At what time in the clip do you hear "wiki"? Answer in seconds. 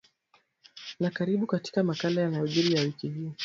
2.79-3.07